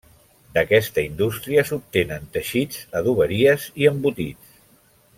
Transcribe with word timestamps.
D'aquesta 0.53 1.03
indústria 1.09 1.65
s'obtenen 1.69 2.25
teixits, 2.39 2.81
adoberies 3.03 3.69
i 3.83 3.89
embotits. 3.95 4.61